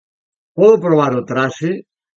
Podo 0.61 0.79
probar 0.87 1.11
o 1.21 1.25
traxe? 1.29 1.71